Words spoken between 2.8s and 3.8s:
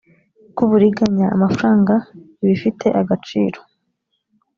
agaciro